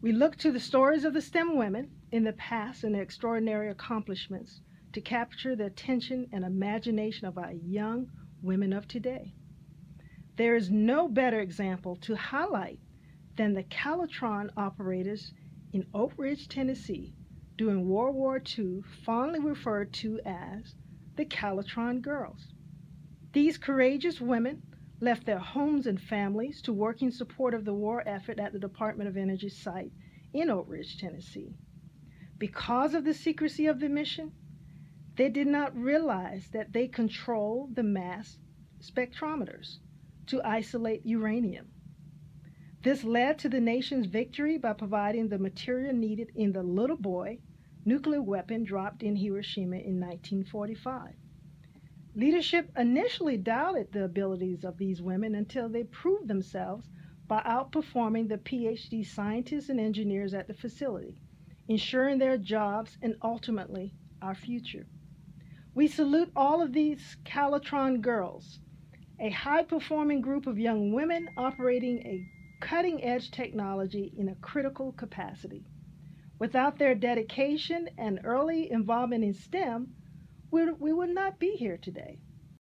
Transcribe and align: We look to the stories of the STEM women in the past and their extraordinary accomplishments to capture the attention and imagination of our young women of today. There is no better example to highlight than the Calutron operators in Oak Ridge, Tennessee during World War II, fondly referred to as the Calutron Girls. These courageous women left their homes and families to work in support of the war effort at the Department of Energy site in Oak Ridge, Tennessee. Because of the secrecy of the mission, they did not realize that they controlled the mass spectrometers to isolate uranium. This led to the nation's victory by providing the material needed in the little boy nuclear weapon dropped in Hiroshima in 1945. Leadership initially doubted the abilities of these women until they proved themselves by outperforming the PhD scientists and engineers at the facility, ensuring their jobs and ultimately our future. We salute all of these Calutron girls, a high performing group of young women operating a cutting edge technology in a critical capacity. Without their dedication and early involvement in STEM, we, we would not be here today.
We 0.00 0.12
look 0.12 0.36
to 0.36 0.52
the 0.52 0.60
stories 0.60 1.04
of 1.04 1.12
the 1.12 1.20
STEM 1.20 1.56
women 1.56 1.90
in 2.12 2.22
the 2.22 2.32
past 2.32 2.84
and 2.84 2.94
their 2.94 3.02
extraordinary 3.02 3.68
accomplishments 3.68 4.60
to 4.92 5.00
capture 5.00 5.56
the 5.56 5.66
attention 5.66 6.28
and 6.30 6.44
imagination 6.44 7.26
of 7.26 7.36
our 7.36 7.52
young 7.52 8.08
women 8.40 8.72
of 8.72 8.86
today. 8.86 9.34
There 10.36 10.54
is 10.54 10.70
no 10.70 11.08
better 11.08 11.40
example 11.40 11.96
to 11.96 12.14
highlight 12.14 12.78
than 13.36 13.54
the 13.54 13.64
Calutron 13.64 14.52
operators 14.56 15.32
in 15.72 15.84
Oak 15.92 16.12
Ridge, 16.16 16.46
Tennessee 16.46 17.12
during 17.56 17.88
World 17.88 18.14
War 18.14 18.40
II, 18.56 18.82
fondly 18.82 19.40
referred 19.40 19.92
to 19.94 20.20
as 20.24 20.76
the 21.16 21.24
Calutron 21.24 22.00
Girls. 22.00 22.54
These 23.32 23.58
courageous 23.58 24.20
women 24.20 24.62
left 25.00 25.24
their 25.26 25.38
homes 25.38 25.86
and 25.86 26.00
families 26.00 26.60
to 26.62 26.72
work 26.72 27.02
in 27.02 27.10
support 27.12 27.54
of 27.54 27.64
the 27.64 27.74
war 27.74 28.02
effort 28.06 28.38
at 28.38 28.52
the 28.52 28.58
Department 28.58 29.08
of 29.08 29.16
Energy 29.16 29.48
site 29.48 29.92
in 30.32 30.50
Oak 30.50 30.66
Ridge, 30.68 30.98
Tennessee. 30.98 31.54
Because 32.38 32.94
of 32.94 33.04
the 33.04 33.14
secrecy 33.14 33.66
of 33.66 33.80
the 33.80 33.88
mission, 33.88 34.32
they 35.16 35.28
did 35.28 35.46
not 35.46 35.76
realize 35.76 36.48
that 36.50 36.72
they 36.72 36.86
controlled 36.88 37.74
the 37.74 37.82
mass 37.82 38.38
spectrometers 38.80 39.78
to 40.26 40.42
isolate 40.44 41.04
uranium. 41.04 41.66
This 42.82 43.02
led 43.02 43.38
to 43.40 43.48
the 43.48 43.60
nation's 43.60 44.06
victory 44.06 44.56
by 44.58 44.72
providing 44.72 45.28
the 45.28 45.38
material 45.38 45.92
needed 45.92 46.30
in 46.36 46.52
the 46.52 46.62
little 46.62 46.96
boy 46.96 47.38
nuclear 47.84 48.22
weapon 48.22 48.62
dropped 48.62 49.02
in 49.02 49.16
Hiroshima 49.16 49.76
in 49.76 49.98
1945. 49.98 51.14
Leadership 52.18 52.68
initially 52.76 53.36
doubted 53.36 53.92
the 53.92 54.02
abilities 54.02 54.64
of 54.64 54.76
these 54.76 55.00
women 55.00 55.36
until 55.36 55.68
they 55.68 55.84
proved 55.84 56.26
themselves 56.26 56.90
by 57.28 57.40
outperforming 57.42 58.28
the 58.28 58.38
PhD 58.38 59.06
scientists 59.06 59.68
and 59.68 59.78
engineers 59.78 60.34
at 60.34 60.48
the 60.48 60.54
facility, 60.54 61.20
ensuring 61.68 62.18
their 62.18 62.36
jobs 62.36 62.98
and 63.02 63.14
ultimately 63.22 63.94
our 64.20 64.34
future. 64.34 64.84
We 65.76 65.86
salute 65.86 66.32
all 66.34 66.60
of 66.60 66.72
these 66.72 67.16
Calutron 67.22 68.00
girls, 68.00 68.58
a 69.20 69.30
high 69.30 69.62
performing 69.62 70.20
group 70.20 70.48
of 70.48 70.58
young 70.58 70.90
women 70.92 71.28
operating 71.36 71.98
a 72.04 72.26
cutting 72.58 73.04
edge 73.04 73.30
technology 73.30 74.12
in 74.18 74.28
a 74.28 74.34
critical 74.34 74.90
capacity. 74.90 75.64
Without 76.40 76.78
their 76.78 76.96
dedication 76.96 77.88
and 77.96 78.18
early 78.24 78.72
involvement 78.72 79.22
in 79.22 79.34
STEM, 79.34 79.94
we, 80.50 80.70
we 80.72 80.92
would 80.92 81.10
not 81.10 81.38
be 81.38 81.52
here 81.56 81.78
today. 81.78 82.18